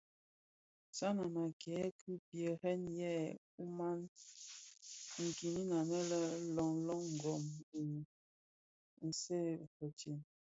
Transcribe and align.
Sanan 0.97 1.35
a 1.43 1.45
kèn 1.61 1.85
ki 1.99 2.11
pierè 2.27 2.73
yè 2.99 3.13
ùman 3.63 3.97
kinin 5.37 5.69
anë 5.79 5.99
le 6.09 6.19
Ngom 6.51 6.75
gum 6.87 7.05
gum 7.21 7.43
bi 7.71 7.81
bësèè 8.97 9.45
bëtsem. 9.77 10.19